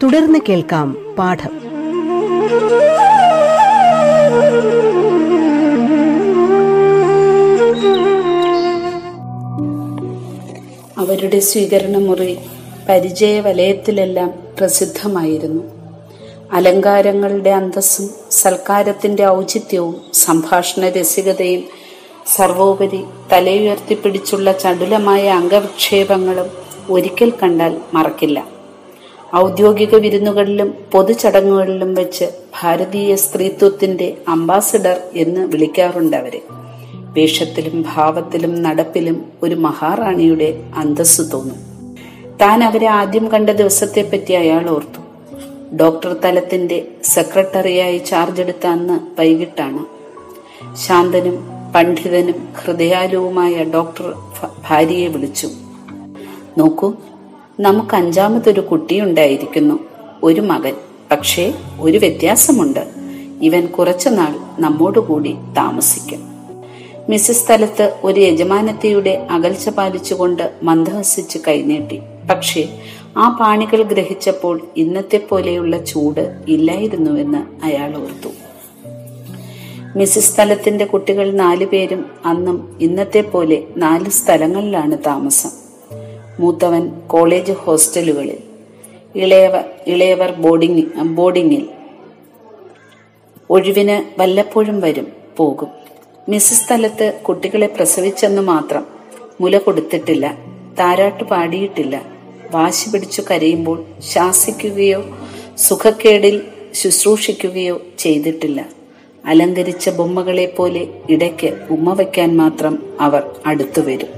തുടർന്ന് 0.02 0.38
കേൾക്കാം 0.48 1.14
പാഠം. 1.18 1.50
അവരുടെ 10.98 11.40
സ്വീകരണ 11.40 11.96
മുറി 11.96 12.38
പരിചയ 12.88 13.40
വലയത്തിലെല്ലാം 13.40 14.34
പ്രസിദ്ധമായിരുന്നു. 14.58 15.62
അലങ്കാരങ്ങളുടെ 16.52 17.50
അന്തസ്സും 17.50 18.10
സൽക്കാരത്തിന്റെ 18.30 19.26
ഔചിത്യവും 19.26 20.00
സംഭാഷണ 20.14 20.88
രസികതയും 20.88 21.83
സർവോപരി 22.26 23.04
തലയുയർത്തിപ്പിടിച്ചുള്ള 23.32 24.52
ചടുലമായ 24.52 25.28
അംഗവിക്ഷേപങ്ങളും 25.28 26.46
ഒരിക്കൽ 26.90 27.32
കണ്ടാൽ 27.42 27.80
മറക്കില്ല. 27.94 28.46
ഔദ്യോഗിക 29.36 29.94
വിരുന്നുകളിലും 29.94 30.74
പൊതുചടങ്ങുകളിലും 30.92 31.94
വെച്ച് 31.94 32.24
ഭാരതീയ 32.62 33.16
സ്ത്രീത്വത്തിന്റെ 33.16 34.16
അംബാസിഡർ 34.28 35.00
എന്ന് 35.14 35.46
വിളിക്കാറുണ്ട് 35.46 36.16
അവരെ. 36.16 36.42
വേഷത്തിലും 36.90 37.84
ഭാവത്തിലും 37.96 38.62
നടപ്പിലും 38.62 39.24
ഒരു 39.42 39.54
മഹാറാണിയുടെ 39.54 40.62
അന്തസ്സ് 40.76 41.32
തോന്നും. 41.32 41.56
താൻ 42.40 42.64
അവരെ 42.64 42.86
ആദ്യം 42.86 43.28
കണ്ട 43.28 43.50
ദിവസത്തെപ്പറ്റി 43.50 44.32
അയാൾ 44.32 44.70
ഓർത്തു. 44.70 45.00
ഡോക്ടർ 45.76 46.12
തലത്തിന്റെ 46.12 46.88
സെക്രട്ടറിയായി 47.04 47.98
ചാർജ് 47.98 48.42
എടുത്ത 48.42 48.66
അന്ന് 48.66 49.20
വൈകിട്ടാണ്. 49.20 49.84
ശാന്തനും 50.76 51.53
പണ്ഡിതനും 51.74 52.48
ഹൃദയാലുവുമായ 52.64 53.64
ഡോക്ടർ 53.64 54.14
ഭാര്യയെ 54.68 55.08
വിളിച്ചു. 55.08 55.48
നോക്കൂ 56.58 56.92
നമുക്ക് 57.60 57.94
അഞ്ചാമതൊരു 57.94 58.60
കുട്ടിയുണ്ടായിരിക്കുന്നു. 58.60 59.78
ഒരു 60.22 60.40
മകൻ. 60.40 60.74
പക്ഷേ 61.10 61.54
ഒരു 61.80 61.98
വ്യത്യാസമുണ്ട്. 61.98 62.88
ഇവൻ 63.42 63.66
കുറച്ചുനാൾ 63.66 64.62
നമ്മോടുകൂടി 64.62 65.32
താമസിക്കും. 65.56 66.20
മിസ്സസ് 67.08 67.44
സ്ഥലത്ത് 67.44 67.96
ഒരു 68.04 68.20
യജമാനത്തിയുടെ 68.20 69.26
അകൽച്ച 69.30 69.68
പാലിച്ചുകൊണ്ട് 69.68 70.52
മന്ദഹസിച്ച് 70.62 71.38
കൈനീട്ടി. 71.48 72.00
പക്ഷേ 72.30 72.78
ആ 73.16 73.36
പാണികൾ 73.40 73.82
ഗ്രഹിച്ചപ്പോൾ 73.82 74.60
ഇന്നത്തെ 74.76 75.16
പോലെയുള്ള 75.16 75.84
ചൂട് 75.84 76.40
ഇല്ലായിരുന്നുവെന്ന് 76.48 77.64
അയാൾ 77.64 77.96
ഓർത്തു. 77.96 78.43
മിസ്സിസ് 79.96 80.34
സ്ഥലത്തിന്റെ 80.34 80.84
കുട്ടികൾ 80.84 81.30
നാലുപേരും 81.30 82.10
അന്നും 82.24 82.78
ഇന്നത്തെ 82.80 83.20
പോലെ 83.20 83.64
നാല് 83.76 84.10
സ്ഥലങ്ങളിലാണ് 84.10 84.98
താമസം. 85.06 85.50
മൂത്തവൻ 86.40 86.88
കോളേജ് 87.06 87.52
ഹോസ്റ്റലുകളിൽ. 87.52 88.38
ഇളയവർ 89.14 89.64
ഇളയവർ 89.86 90.30
ബോർഡിംഗ് 90.30 91.02
ബോർഡിങ്ങിൽ. 91.02 91.68
ഒഴിവിന് 93.50 94.20
വല്ലപ്പോഴും 94.20 94.80
വരും 94.80 95.12
പോകും. 95.36 95.68
മിസ്സസ് 96.28 96.66
സ്ഥലത്ത് 96.66 97.20
കുട്ടികളെ 97.28 97.66
പ്രസവിച്ചെന്ന് 97.66 98.42
മാത്രം 98.42 98.86
മുല 99.40 99.58
കൊടുത്തിട്ടില്ല 99.58 100.38
താരാട്ട് 100.78 101.24
പാടിയിട്ടില്ല. 101.24 102.02
വാശി 102.50 102.90
പിടിച്ചു 102.90 103.22
കരയുമ്പോൾ 103.30 103.84
ശാസിക്കുകയോ 103.98 105.04
സുഖക്കേടിൽ 105.56 106.42
ശുശ്രൂഷിക്കുകയോ 106.72 107.80
ചെയ്തിട്ടില്ല. 107.98 108.83
അലങ്കരിച്ച 109.26 109.88
ബൊമ്മകളെ 109.88 110.54
പോലെ 110.58 110.88
ഇടയ്ക്ക് 111.10 111.66
ഉമ്മ 111.70 111.92
വയ്ക്കാൻ 111.92 112.36
മാത്രം 112.36 112.82
അവർ 113.00 113.22
അടുത്തു 113.46 113.80
വരും. 113.80 114.08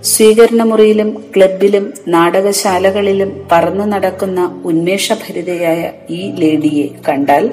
സ്വീകരണമുറിയിലും 0.00 1.24
ക്ലബിലും 1.36 1.94
നാടകശാലകളിലും 2.08 3.48
പറന്നു 3.52 3.84
നടക്കുന്ന 3.84 4.62
ഉന്മേഷഭരിതയായ 4.64 5.92
ഈ 6.10 6.30
ലേഡിയെ 6.30 6.86
കണ്ടാൽ 7.08 7.52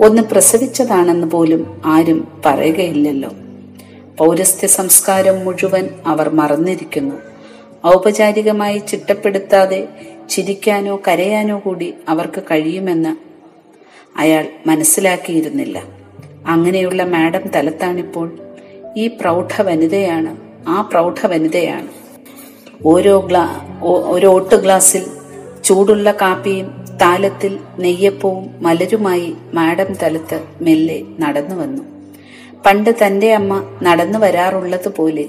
ഒന്ന് 0.00 0.22
പ്രസവിച്ചതാണെന്ന് 0.22 1.26
പോലും 1.26 1.82
ആരും 1.84 2.28
പറയുകയില്ലല്ലോ. 2.46 3.30
പൗരസ്ത്യ 4.18 4.68
സംസ്കാരം 4.68 5.44
മുഴുവൻ 5.44 5.88
അവർ 6.06 6.28
മറന്നിരിക്കുന്നു. 6.28 7.14
ഔപചാരികമായി 7.86 8.78
ചിട്ടപ്പെടുത്താതെ 8.78 9.88
ചിരിക്കാനോ 10.30 11.02
കരയാനോ 11.08 11.58
കൂടി 11.64 11.94
അവർക്ക് 12.08 12.42
കഴിയുമെന്ന് 12.50 13.16
അയാൾ 14.16 14.46
മനസ്സിലാക്കിയിരുന്നില്ല. 14.66 16.03
അങ്ങനെയുള്ള 16.46 17.02
മാഡം 17.02 17.48
തലത്താണിപ്പോൾ. 17.48 18.38
ഈ 18.96 19.06
പ്രൗഢ 19.06 19.62
വനിതയാണ് 19.62 20.36
ആ 20.68 20.80
പ്രൗഢ 20.80 21.26
വനിതയാണ് 21.26 21.88
ഓരോ 22.86 23.20
ഗ്ലാ 23.20 23.60
ഒരു 23.84 24.26
ഓട്ട് 24.26 24.54
ഗ്ലാസ്സിൽ 24.54 25.06
ചൂടുള്ള 25.64 26.12
കാപ്പിയും 26.12 26.84
താലത്തിൽ 27.02 27.58
നെയ്യപ്പവും 27.78 28.54
മലരുമായി 28.60 29.34
മാഡം 29.54 29.94
തലത്ത് 30.02 30.44
മെല്ലെ 30.60 31.02
നടന്നു 31.18 31.54
വന്നു. 31.54 31.82
പണ്ട് 32.66 33.06
തന്റെ 33.06 33.34
അമ്മ 33.34 33.78
നടന്നു 33.82 34.18
വരാറുള്ളതുപോലെ 34.18 35.28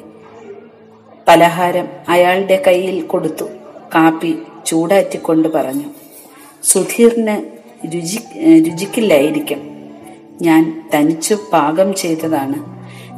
പലഹാരം 1.28 1.88
അയാളുടെ 2.10 2.64
കയ്യിൽ 2.68 3.02
കൊടുത്തു. 3.02 3.46
കാപ്പി 3.96 4.38
ചൂടാറ്റിക്കൊണ്ട് 4.66 5.48
പറഞ്ഞു. 5.48 5.88
സുധീറിന് 6.64 7.44
രുചി 7.94 8.20
രുചിക്കില്ലായിരിക്കും. 8.70 9.75
ഞാൻ 10.42 10.90
തനിച്ചു 10.96 11.38
പാകം 11.54 11.94
ചെയ്തതാണ്. 11.94 12.56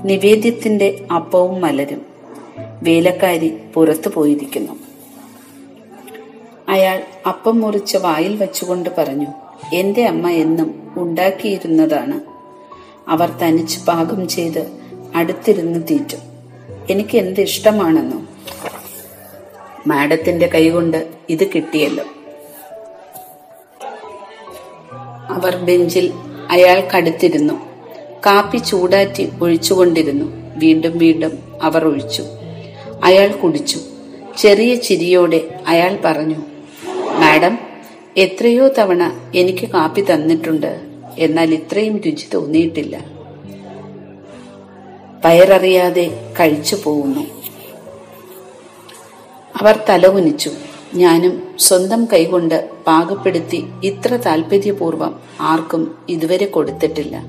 നിവേദ്യത്തിന്റെ 0.07 1.05
അപ്പവും 1.15 1.61
മലരും. 1.61 2.05
വേലക്കാരി 2.83 3.57
പുറത്തു 3.73 4.09
പോയിരിക്കുന്നു. 4.09 4.73
അയാൾ 6.69 7.03
അപ്പം 7.27 7.61
മുറിച്ച് 7.61 7.97
വായിൽ 7.97 8.35
വെച്ചുകൊണ്ട് 8.35 8.89
പറഞ്ഞു 8.97 9.27
എന്റെ 9.73 10.05
അമ്മ 10.05 10.29
എന്നും 10.29 10.93
ഉണ്ടാക്കിയിരുന്നതാണ്. 10.97 12.21
അവർ 13.09 13.37
തനിച്ച് 13.43 13.85
പാകം 13.85 14.27
ചെയ്ത് 14.27 14.71
അടുത്തിരുന്ന് 15.15 15.79
തീറ്റും. 15.91 16.19
എനിക്ക് 16.89 17.17
എന്ത് 17.17 17.41
ഇഷ്ടമാണെന്നോ? 17.41 18.25
മാഡത്തിന്റെ 19.87 20.47
കൈകൊണ്ട് 20.47 21.09
ഇത് 21.29 21.51
കിട്ടിയല്ലോ. 21.51 22.03
അവർ 25.29 25.55
ബെഞ്ചിൽ 25.55 26.13
അയാൾക്കടുത്തിരുന്നു 26.49 27.53
കാപ്പി 28.25 28.57
ചൂടാറ്റി 28.57 29.29
ഒഴിച്ചുകൊണ്ടിരുന്നു. 29.41 30.25
വീണ്ടും 30.57 30.97
വീണ്ടും 30.97 31.59
അവർ 31.61 31.85
ഒഴിച്ചു. 31.85 32.23
അയാൾ 33.03 33.27
കുടിച്ചു. 33.27 33.79
ചെറിയ 34.37 34.75
ചിരിയോടെ 34.75 35.41
അയാൾ 35.67 35.99
പറഞ്ഞു 36.05 36.35
മാഡം 37.19 37.59
എത്രയോ 38.17 38.67
തവണ 38.67 39.31
എനിക്ക് 39.35 39.69
കാപ്പി 39.69 40.01
തന്നിട്ടുണ്ട്. 40.01 40.81
എന്നാൽ 41.19 41.53
ഇത്രയും 41.53 42.01
രുചി 42.01 42.25
തോന്നിയിട്ടില്ല. 42.33 43.05
വയററിയാതെ 45.25 46.33
കഴിച്ചു 46.39 46.77
പോകുന്നു. 46.83 47.19
അവർ 49.61 49.79
തലകുനിച്ചു. 49.89 50.51
ഞാനും 50.95 51.55
സ്വന്തം 51.59 52.05
കൈകൊണ്ട് 52.05 52.69
പാകപ്പെടുത്തി 52.87 53.65
ഇത്ര 53.83 54.15
താല്പര്യപൂർവം 54.15 55.19
ആർക്കും 55.41 55.95
ഇതുവരെ 56.09 56.45
കൊടുത്തിട്ടില്ല. 56.45 57.25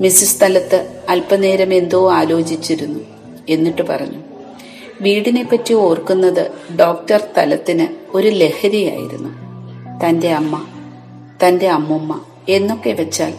മിസ്സിസ് 0.00 0.38
സ്ഥലത്ത് 0.38 1.04
അല്പനേരം 1.08 1.74
എന്തോ 1.74 2.12
ആലോചിച്ചിരുന്നു 2.12 3.00
എന്നിട്ട് 3.48 3.82
പറഞ്ഞു 3.82 4.18
വീടിനെ 5.00 5.42
പറ്റി 5.42 5.74
ഓർക്കുന്നത് 5.74 6.50
ഡോക്ടർ 6.76 7.22
തലത്തിന് 7.38 8.16
ഒരു 8.16 8.28
ലഹരിയായിരുന്നു. 8.28 9.28
തന്റെ 10.04 10.32
അമ്മ 10.32 10.66
തന്റെ 11.44 11.68
അമ്മുമ്മ 11.68 12.20
എന്നൊക്കെ 12.48 12.90
വെച്ചാൽ 12.90 13.34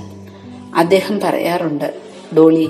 അദ്ദേഹം 0.75 1.19
പറയാറുണ്ട് 1.19 1.93
ഡോളി 2.37 2.67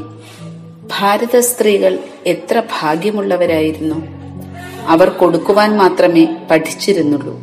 ഭാരത 0.91 1.39
സ്ത്രീകൾ 1.39 1.99
എത്ര 2.25 2.63
ഭാഗ്യമുള്ളവരായിരുന്നു. 2.81 4.18
അവർ 4.89 5.09
കൊടുക്കുവാൻ 5.09 5.77
മാത്രമേ 5.77 6.27
പഠിച്ചിരുന്നുള്ളൂ. 6.51 7.39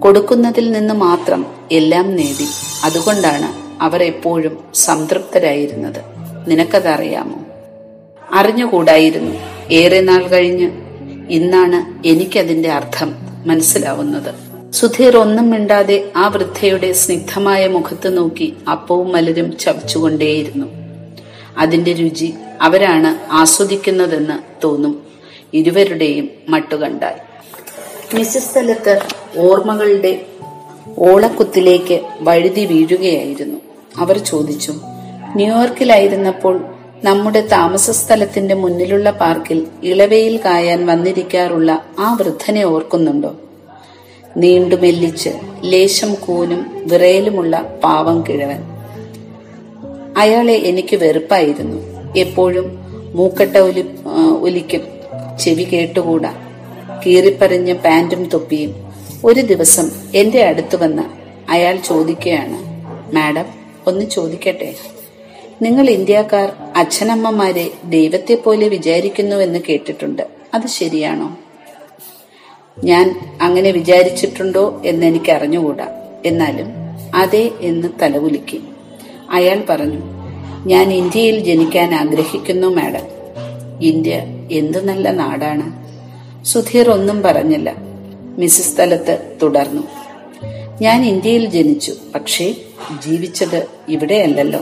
കൊടുക്കുന്നതിൽ 0.00 0.72
നിന്ന് 0.72 0.94
മാത്രം 0.94 1.46
എല്ലാം 1.72 2.16
നേടി. 2.16 2.46
അതുകൊണ്ടാണ് 2.84 3.82
അവർ 3.82 4.02
എപ്പോഴും 4.02 4.58
സംതൃപ്തരായിരുന്നത്. 4.74 6.00
നിനക്കതറിയാമോ? 6.48 7.38
അറിഞ്ഞുകൂടായിരുന്നു. 8.32 9.34
ഏറെ 9.72 10.00
നാൾ 10.00 10.26
കഴിഞ്ഞ് 10.26 10.70
ഇന്നാണ് 11.30 12.08
എനിക്കതിന്റെ 12.08 12.72
അർത്ഥം 12.72 13.14
മനസ്സിലാവുന്നത്. 13.46 14.34
സുധീർ 14.70 15.16
ഒന്നും 15.16 15.50
മിണ്ടാതെ 15.50 16.12
ആ 16.16 16.28
വൃദ്ധയുടെ 16.28 16.92
സ്നിഗ്ധമായ 16.92 17.66
മുഖത്ത് 17.66 18.16
നോക്കി 18.16 18.56
അപ്പവും 18.70 19.12
മലരും 19.12 19.56
ചവച്ചുകൊണ്ടേയിരുന്നു. 19.56 20.66
അതിന്റെ 21.58 21.92
രുചി 21.92 22.34
അവരാണ് 22.62 23.32
ആസ്വദിക്കുന്നതെന്ന് 23.32 24.62
തോന്നും. 24.64 25.13
ഇരുവരുടെയും 25.54 26.30
മട്ടുകണ്ടായി 26.48 27.20
മിസസ് 28.16 28.52
സ്ഥലത്ത് 28.52 29.00
ഓർമ്മകളുടെ 29.38 30.20
ഓളക്കുത്തിലേക്ക് 30.98 32.00
വഴുതി 32.20 32.64
വീഴുകയായിരുന്നു. 32.64 33.60
അവർ 33.96 34.18
ചോദിച്ചു 34.18 34.74
ന്യൂയോർക്കിലായിരുന്നപ്പോൾ 35.36 36.64
നമ്മുടെ 37.04 37.40
താമസ 37.40 37.90
സ്ഥലത്തിന്റെ 37.90 38.54
മുന്നിലുള്ള 38.54 39.10
പാർക്കിൽ 39.10 39.66
ഇളവയിൽ 39.82 40.40
കായാൻ 40.44 40.86
വന്നിരിക്കാറുള്ള 40.86 41.84
ആ 41.98 42.14
വൃദ്ധനെ 42.14 42.64
ഓർക്കുന്നുണ്ടോ? 42.64 43.36
നീണ്ടുമെല്ലിച്ച് 44.36 45.28
ലേശം 45.62 46.14
കൂനും 46.14 46.66
വിറയലുമുള്ള 46.86 47.78
പാവം 47.84 48.24
കിഴവൻ. 48.28 48.62
അയാളെ 50.16 50.52
എനിക്ക് 50.52 50.96
വെറുപ്പായിരുന്നു. 50.96 51.78
എപ്പോഴും 52.16 52.78
മൂക്കട്ട 53.14 53.56
ഒലി 53.56 53.84
ഒലിക്കും. 54.40 54.93
ചെവി 55.40 55.62
കേട്ടുകൂടാ? 55.62 56.34
കീറിപ്പറിഞ്ഞ 57.06 57.72
പാന്റും 57.72 58.24
തൊപ്പിയും. 58.24 58.74
ഒരു 59.24 59.40
ദിവസം 59.40 59.90
എന്റെ 60.14 60.42
അടുത്ത് 60.42 60.82
വന്ന് 60.82 61.02
അയാൾ 61.50 61.76
ചോദിക്കുകയാണ് 61.76 62.56
മാഡം 63.14 63.44
ഒന്ന് 63.86 64.06
ചോദിക്കട്ടെ? 64.06 64.74
നിങ്ങൾ 65.62 65.90
ഇന്ത്യക്കാർ 65.90 66.52
അച്ഛനമ്മമാരെ 66.76 67.70
ദൈവത്തെ 67.84 68.34
പോലെ 68.34 68.68
വിചാരിക്കുന്നുവെന്ന് 68.68 69.58
കേട്ടിട്ടുണ്ട്. 69.68 70.28
അത് 70.54 70.66
ശരിയാണോ? 70.66 71.38
ഞാൻ 72.84 73.38
അങ്ങനെ 73.42 73.70
വിചാരിച്ചിട്ടുണ്ടോ 73.70 74.82
എന്ന് 74.84 75.06
എനിക്ക് 75.06 75.32
അറിഞ്ഞുകൂടാ. 75.32 75.88
എന്നാലും 76.26 76.66
അതെ 77.14 77.50
എന്ന് 77.60 77.88
തലകുലുക്കി. 78.02 78.60
അയാൾ 79.30 79.62
പറഞ്ഞു 79.68 80.00
ഞാൻ 80.66 80.92
ഇന്ത്യയിൽ 80.92 81.38
ജനിക്കാൻ 81.38 81.94
ആഗ്രഹിക്കുന്നു 81.94 82.68
മാഡം. 82.68 83.13
ഇന്ത്യ 83.84 84.22
എന്തു 84.52 84.78
നല്ല 84.78 85.10
നാടാണ്. 85.10 85.84
സുധീർ 86.44 86.90
ഒന്നും 86.90 87.22
പറഞ്ഞില്ല. 87.22 87.74
മിസ് 88.38 88.74
സ്ഥലത്ത് 88.74 89.38
തുടർന്നു. 89.42 89.82
ഞാൻ 90.82 91.04
ഇന്ത്യയിൽ 91.04 91.46
ജനിച്ചു 91.46 91.94
പക്ഷേ 92.14 92.54
ജീവിച്ചത് 93.06 93.66
ഇവിടെയല്ലല്ലോ. 93.88 94.60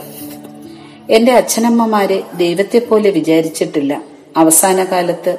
എന്റെ 1.11 1.33
അച്ഛനമ്മമാരെ 1.33 2.23
ദൈവത്തെ 2.37 2.79
പോലെ 2.79 3.11
വിചാരിച്ചിട്ടില്ല. 3.11 4.03
അവസാന 4.37 4.85
കാലത്ത് 4.85 5.39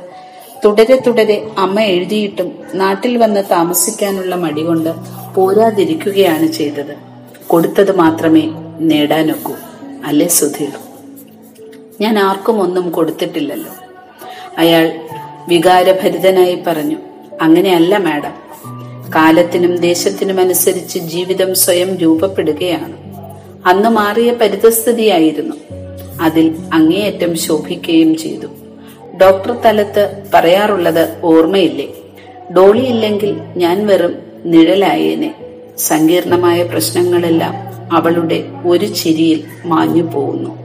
തുടരെ 0.66 1.02
തുടരെ 1.08 1.48
അമ്മ 1.58 1.82
എഴുതിയിട്ടും 1.82 2.60
നാട്ടിൽ 2.74 3.18
വന്ന് 3.18 3.44
താമസിക്കാനുള്ള 3.52 4.36
മടി 4.36 4.62
കൊണ്ട് 4.62 4.90
പോരാതിരിക്കുകയാണ് 5.36 6.48
ചെയ്തത്. 6.48 6.96
കൊടുത്തത് 7.48 7.96
മാത്രമേ 7.96 8.42
നേടാനൊക്കൂ. 8.80 9.54
അല്ലേ 10.06 10.28
സുധീർ? 10.28 10.93
ഞാൻ 12.02 12.20
ആർക്കും 12.20 12.62
ഒന്നും 12.62 12.92
കൊടുത്തിട്ടില്ലല്ലോ. 12.92 13.72
അയാൾ 14.58 15.00
വികാരഭരിതനായി 15.48 16.64
പറഞ്ഞു 16.68 16.98
അങ്ങനെയല്ല 17.42 17.98
മാഡം. 17.98 18.44
കാലത്തിനും 19.16 19.76
ദേശത്തിനും 19.76 20.40
അനുസരിച്ച് 20.40 21.00
ജീവിതം 21.00 21.56
സ്വയം 21.56 21.98
രൂപപ്പെടുകയാണ്. 21.98 22.94
അന്ന് 23.66 23.90
മാറിയ 23.90 24.34
പരിതസ്ഥിതിയായിരുന്നു. 24.34 25.56
അതിൽ 26.22 26.56
അങ്ങേയറ്റം 26.74 27.36
ശോഭിക്കുകയും 27.36 28.18
ചെയ്തു. 28.18 28.48
ഡോക്ടർ 29.22 29.52
തലത്ത് 29.52 30.24
പറയാറുള്ളത് 30.34 31.20
ഓർമ്മയില്ലേ? 31.24 31.88
ഡോളിയില്ലെങ്കിൽ 32.58 33.42
ഞാൻ 33.58 33.88
വെറും 33.88 34.16
നിഴലായേനെ. 34.46 35.36
സങ്കീർണമായ 35.78 36.64
പ്രശ്നങ്ങളെല്ലാം 36.64 37.54
അവളുടെ 37.98 38.44
ഒരു 38.66 38.86
ചിരിയിൽ 38.86 39.44
മാഞ്ഞു 39.66 40.04
പോകുന്നു 40.04 40.63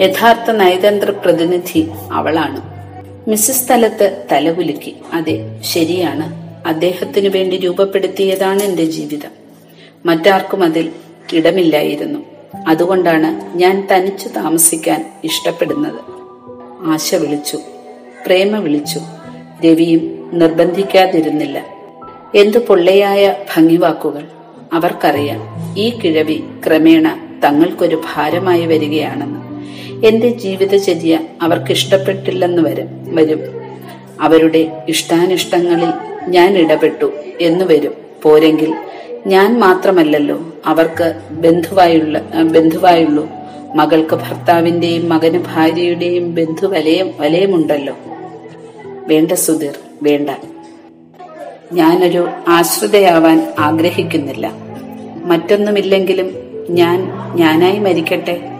യഥാർത്ഥ 0.00 0.50
നയതന്ത്ര 0.50 1.10
പ്രതിനിധി 1.10 1.88
അവളാണ്. 2.12 2.74
മിസ്സസ് 3.30 3.66
സ്ഥലത്ത് 3.66 4.24
തലകുലുക്കി 4.32 4.96
അതെ 5.12 5.60
ശരിയാണ്. 5.62 6.44
അദ്ദേഹത്തിനു 6.68 7.28
വേണ്ടി 7.28 7.56
രൂപപ്പെടുത്തിയതാണ് 7.56 8.62
എന്റെ 8.62 8.84
ജീവിതം. 8.84 9.30
മറ്റാർക്കും 10.06 10.64
അതിൽ 10.64 10.92
ഇടമില്ലായിരുന്നു 11.32 12.18
അതുകൊണ്ടാണ് 12.68 13.58
ഞാൻ 13.58 13.88
തനിച്ചു 13.92 14.28
താമസിക്കാൻ 14.28 15.12
ഇഷ്ടപ്പെടുന്നത്. 15.24 16.00
ആശ 16.86 17.14
വിളിച്ചു. 17.14 17.58
പ്രേമ 18.26 18.58
വിളിച്ചു. 18.58 19.00
രവിയും 19.66 20.30
നിർബന്ധിക്കാതിരുന്നില്ല. 20.32 21.66
എന്തു 22.34 22.58
പൊള്ളയായ 22.58 23.34
ഭംഗിവാക്കുകൾ. 23.56 24.28
അവർക്കറിയാം 24.72 25.40
ഈ 25.78 25.90
കിഴവി 25.90 26.44
ക്രമേണ 26.66 27.20
തങ്ങൾക്കൊരു 27.44 28.02
ഭാരമായി 28.14 28.66
വരികയാണെന്ന്. 28.66 29.43
എന്റെ 30.04 30.28
ജീവിതചര്യ 30.28 31.18
അവർക്ക് 31.42 31.72
ഇഷ്ടപ്പെട്ടില്ലെന്ന് 31.72 32.62
വരും 32.62 33.14
വരും. 33.14 33.40
അവരുടെ 34.20 34.84
ഇഷ്ടാനിഷ്ടങ്ങളിൽ 34.88 35.92
ഞാൻ 36.28 36.58
ഇടപെട്ടു 36.58 37.12
എന്ന് 37.40 37.64
വരും. 37.64 37.94
പോരെങ്കിൽ 38.22 38.74
ഞാൻ 39.26 39.60
മാത്രമല്ലല്ലോ 39.60 40.52
അവർക്ക് 40.66 41.14
ബന്ധുവായുള്ള 41.30 42.18
ബന്ധുവായുള്ളൂ. 42.42 43.28
മകൾക്ക് 43.74 44.14
ഭർത്താവിന്റെയും 44.16 45.08
മകന് 45.08 45.38
ഭാര്യയുടെയും 45.54 46.34
ബന്ധു 46.34 46.66
വലയം 46.66 47.10
വലയമുണ്ടല്ലോ. 47.20 47.94
വേണ്ട 49.06 49.32
സുധീർ 49.32 49.78
വേണ്ട. 50.02 50.30
ഞാനൊരു 51.72 52.28
ആശ്രിതയാവാൻ 52.48 53.52
ആഗ്രഹിക്കുന്നില്ല. 53.58 54.52
മറ്റൊന്നുമില്ലെങ്കിലും 55.24 56.30
ഞാൻ 56.70 57.12
ഞാനായി 57.34 57.78
മരിക്കട്ടെ? 57.78 58.53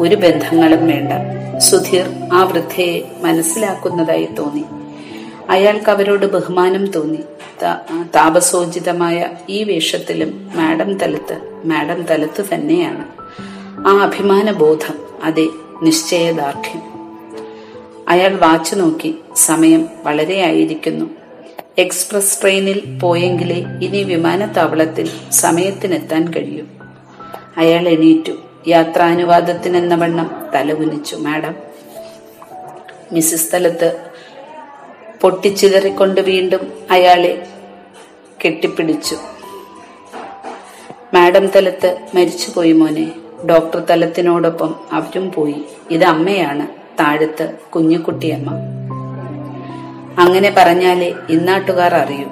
ഒരു 0.00 0.14
ബന്ധങ്ങളും 0.14 0.86
വേണ്ട. 0.86 1.12
സുധീർ 1.58 2.04
ആ 2.32 2.44
വൃദ്ധയെ 2.44 3.02
മനസ്സിലാക്കുന്നതായി 3.22 4.28
തോന്നി. 4.38 4.64
അയാൾക്ക് 5.50 5.90
അവരോട് 5.90 6.26
ബഹുമാനം 6.26 6.90
തോന്നി. 6.90 7.18
താപസോചിതമായ 8.14 9.28
ഈ 9.48 9.64
വേഷത്തിലും 9.64 10.50
മാഡം 10.56 10.98
തലത്ത് 10.98 11.62
മാഡം 11.64 12.02
തലത്ത് 12.02 12.44
തന്നെയാണ്. 12.54 13.04
ആ 13.88 14.02
അഭിമാന 14.02 14.52
ബോധം 14.52 14.94
അതെ 15.22 15.46
നിശ്ചയദാർഢ്യം. 15.82 16.82
അയാൾ 18.08 18.36
വാച്ച് 18.36 18.74
നോക്കി. 18.76 19.14
സമയം 19.36 19.88
വളരെ 20.02 20.40
ആയിരിക്കുന്നു. 20.40 21.06
എക്സ്പ്രസ് 21.78 22.40
ട്രെയിനിൽ 22.40 22.98
പോയെങ്കിലേ 23.02 23.64
ഇനി 23.82 24.02
വിമാനത്താവളത്തിൽ 24.02 25.10
സമയത്തിനെത്താൻ 25.32 26.32
കഴിയും. 26.34 26.68
അയാൾ 27.56 27.88
എണീറ്റു. 27.88 28.32
യാത്രാനുവാദത്തിനെന്ന 28.68 29.94
വണ്ണം 29.94 30.46
തലകുനിച്ചു 30.54 31.16
മാഡം. 31.16 31.54
മിസ്സിസ് 33.12 33.48
സ്ഥലത്ത് 33.48 34.10
പൊട്ടിച്ചിതറിക്കൊണ്ട് 35.20 36.20
വീണ്ടും 36.20 36.72
അയാളെ 36.90 37.46
കെട്ടിപ്പിടിച്ചു. 38.44 39.16
മാഡം 41.14 41.46
തലത്ത് 41.46 41.98
മരിച്ചുപോയി 42.14 42.72
മോനെ. 42.72 43.12
ഡോക്ടർ 43.50 43.78
തലത്തിനോടൊപ്പം 43.78 44.74
അവരും 44.92 45.32
പോയി. 45.32 45.64
ഇത് 45.90 46.04
അമ്മയാണ് 46.04 46.66
താഴത്ത് 47.00 47.52
കുഞ്ഞുകുട്ടിയമ്മ 47.74 48.50
അങ്ങനെ 50.18 50.54
പറഞ്ഞാലേ 50.56 51.14
ഇന്നാട്ടുകാർ 51.28 51.94
അറിയൂ. 51.94 52.28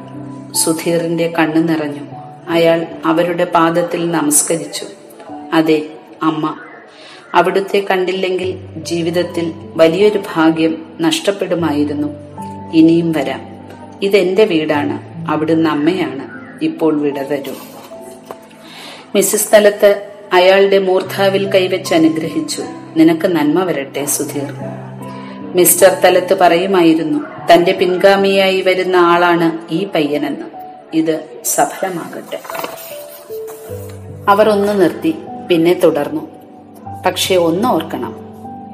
സുധീറിന്റെ 0.53 1.29
കണ്ണു 1.29 1.73
നിറഞ്ഞു. 1.73 2.01
അയാൾ 2.49 2.87
അവരുടെ 3.05 3.45
പാദത്തിൽ 3.45 4.11
നമസ്കരിച്ചു. 4.11 4.87
അതെ 5.53 5.83
അമ്മ. 6.22 6.57
അവിടുത്തെ 7.35 7.87
കണ്ടില്ലെങ്കിൽ 7.90 8.59
ജീവിതത്തിൽ 8.83 9.52
വലിയൊരു 9.57 10.22
ഭാഗ്യം 10.35 10.96
നഷ്ടപ്പെടുമായിരുന്നു. 11.00 12.09
ഇനിയും 12.74 13.12
വരാം. 13.12 13.40
ഇതെന്റെ 14.02 14.44
വീടാണ്. 14.44 15.26
അവിടുന്ന് 15.31 15.70
അമ്മയാണ് 15.70 16.38
ഇപ്പോൾ 16.64 17.00
വിട 17.00 17.22
തരൂ 17.22 17.52
മിസ്സിസ് 19.14 19.48
സ്ഥലത്ത് 19.48 20.09
അയാളുടെ 20.33 20.78
മൂർധാവിൽ 20.78 21.52
കൈവച്ച് 21.52 21.94
അനുഗ്രഹിച്ചു. 21.94 22.62
നിനക്ക് 22.96 23.26
നന്മ 23.26 23.64
വരട്ടെ 23.64 24.04
സുധീർ. 24.04 24.54
മിസ്റ്റർ 25.54 25.96
തലത്ത് 26.04 26.38
പറയുമായിരുന്നു 26.38 27.18
തന്റെ 27.52 27.72
പിൻഗാമിയായി 27.72 28.61
വരുന്ന 28.61 28.96
ആളാണ് 28.96 29.72
ഈ 29.72 29.85
പയ്യനെന്ന്. 29.85 30.46
ഇത് 30.94 31.24
സഫലമാകട്ടെ. 31.44 32.40
അവർ 34.28 34.48
ഒന്ന് 34.48 34.83
നിർത്തി. 34.83 35.14
പിന്നെ 35.48 35.74
തുടർന്നു. 35.74 36.20
പക്ഷെ 37.06 37.34
ഒന്ന് 37.34 37.68
ഓർക്കണം 37.68 38.14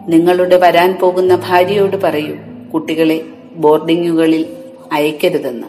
നിങ്ങളുടെ 0.07 0.57
വരാൻ 0.57 0.99
പോകുന്ന 1.01 1.37
ഭാര്യയോട് 1.37 1.97
പറയൂ 1.97 2.37
കുട്ടികളെ 2.75 3.25
ബോർഡിങ്ങുകളിൽ 3.57 4.47
അയക്കരുതെന്ന്. 4.93 5.67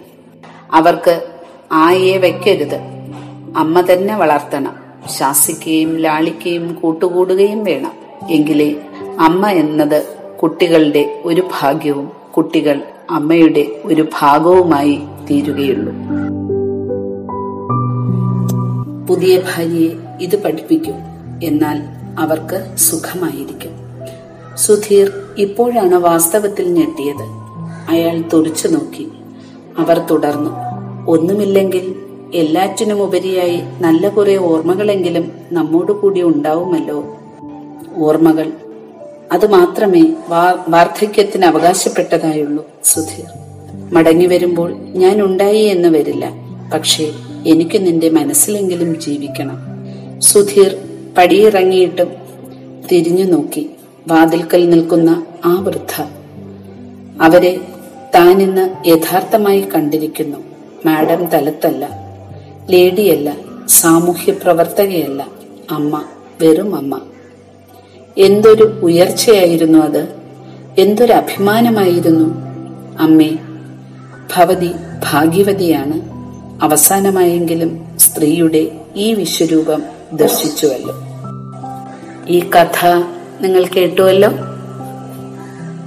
അവർക്ക് 0.71 1.27
ആയെ 1.71 2.17
വയ്ക്കരുത് 2.17 2.75
അമ്മ 3.57 3.81
തന്നെ 3.81 4.17
വളർത്തണം. 4.17 4.75
ശാസിക്കുകയും 5.07 5.97
ലാളിക്കുകയും 5.97 6.73
കൂട്ടുകൂടുകയും 6.73 7.63
വേണം. 7.63 7.91
എങ്കിലേ 8.29 8.75
അമ്മ 9.19 9.49
എന്നത് 9.49 10.03
കുട്ടികളുടെ 10.41 11.21
ഒരു 11.25 11.41
ഭാഗ്യവും 11.61 12.11
കുട്ടികൾ 12.37 12.81
അമ്മയുടെ 13.09 13.67
ഒരു 13.85 14.07
ഭാഗവുമായി 14.21 15.01
തീരുകയുള്ളൂ. 15.29 15.93
പുതിയ 19.07 19.39
ഭാര്യയെ 19.39 20.04
ഇത് 20.21 20.43
പഠിപ്പിക്കും. 20.43 20.95
എന്നാൽ 21.43 21.81
അവർക്ക് 22.19 22.77
സുഖമായിരിക്കും. 22.77 23.71
സുധീർ 24.57 25.11
ഇപ്പോഴാണ് 25.37 25.95
വാസ്തവത്തിൽ 25.95 26.67
ഞെട്ടിയത്. 26.67 27.45
അയാൾ 27.89 28.23
തുറച്ചു 28.33 28.67
നോക്കി. 28.67 29.07
അവർ 29.77 29.99
തുടർന്നു. 30.11 30.49
ഒന്നുമില്ലെങ്കിൽ 31.07 31.95
എല്ലാറ്റിനും 32.33 33.03
ഉപരിയായി 33.03 33.59
നല്ല 33.81 34.09
കുറെ 34.09 34.35
ഓർമ്മകളെങ്കിലും 34.35 35.31
നമ്മോട് 35.51 35.91
കൂടി 35.91 36.21
ഉണ്ടാവുമല്ലോ? 36.21 37.17
ഓർമ്മകൾ? 37.97 38.51
അത് 39.31 39.51
മാത്രമേ 39.51 40.13
വാർദ്ധക്യത്തിന് 40.69 41.45
അവകാശപ്പെട്ടതായുള്ളൂ 41.45 42.65
സുധീർ. 42.83 43.25
മടങ്ങി 43.93 44.25
വരുമ്പോൾ 44.25 44.73
ഞാൻ 44.73 45.21
ഉണ്ടായി 45.21 45.63
എന്ന് 45.63 45.89
വരില്ല. 45.89 46.31
പക്ഷേ 46.73 47.11
എനിക്ക് 47.47 47.85
നിന്റെ 47.85 48.09
മനസ്സിലെങ്കിലും 48.09 48.99
ജീവിക്കണം. 48.99 49.74
സുധീർ 50.25 50.77
പടിയിറങ്ങിയിട്ടും 51.17 52.07
തിരിഞ്ഞു 52.91 53.23
നോക്കി. 53.23 53.69
വാതിൽക്കൽ 54.07 54.69
നിൽക്കുന്ന 54.69 55.25
ആ 55.45 55.61
വൃദ്ധ. 55.61 56.01
അവരെ 57.21 57.61
താൻ 58.15 58.41
ഇന്ന് 58.41 58.87
യഥാർത്ഥമായി 58.87 59.61
കണ്ടിരിക്കുന്നു. 59.61 60.37
മാഡം 60.85 61.25
തലത്തല്ല. 61.25 61.89
ലേഡിയല്ല. 62.69 63.37
സാമൂഹ്യ 63.67 64.31
പ്രവർത്തകയല്ല 64.31 65.27
അമ്മ 65.71 66.03
വെറും 66.41 66.75
അമ്മ. 66.75 66.99
എന്തൊരു 68.17 68.63
ഉയർച്ചയായിരുന്നു 68.63 69.79
അത്. 69.79 70.15
എന്തൊരു 70.77 71.13
അഭിമാനമായിരുന്നു. 71.13 72.25
അമ്മേ 72.99 73.29
ഭവതി 74.35 74.71
ഭാഗ്യവതിയാണ്. 75.11 76.01
അവസാനമായെങ്കിലും 76.63 77.85
സ്ത്രീയുടെ 77.99 78.71
ഈ 78.95 79.13
വിശ്വരൂപം 79.13 79.94
ദർശിച്ചുവല്ലോ. 80.13 80.95
ഈ 82.27 82.49
കഥ 82.49 82.85
നിങ്ങൾ 83.41 83.65
കേട്ടുവല്ലോ? 83.65 84.29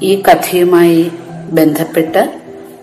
ഈ 0.02 0.22
കഥയുമായി 0.22 1.12
ബന്ധപ്പെട്ട് 1.50 2.40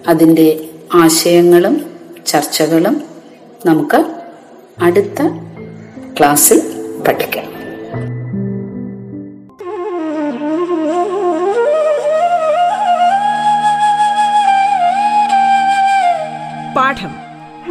അതിന്റെ 0.07 0.69
ആശയങ്ങളും 0.93 1.85
ചർച്ചകളും 2.25 3.03
നമുക്ക് 3.65 4.05
അടുത്ത 4.81 5.27
ക്ലാസ്സിൽ 6.19 6.61
പഠിക്കാം. 7.07 7.45
പാഠം 16.75 17.15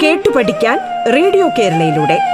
കേട്ടു 0.03 0.31
പഠിക്കാൻ 0.31 0.79
റേഡിയോ 1.12 1.48
കേരളയിലൂടെ. 1.59 2.34